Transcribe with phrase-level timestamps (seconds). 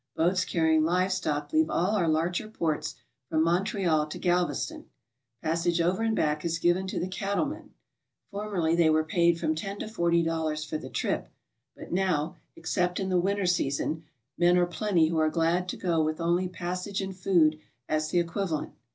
[0.15, 2.95] Boats carrying kve stock leave all our larger ports
[3.29, 4.87] from Montreal to Galveston.
[5.43, 7.75] Passage over and back is given to the cattle m'en.
[8.31, 11.29] Formerly they were paid from $10 to $40 for the trip,
[11.75, 14.03] but now, except in the winter season,
[14.39, 18.17] men are plenty who are glad to go with only passage and food as the
[18.17, 18.73] equivalent.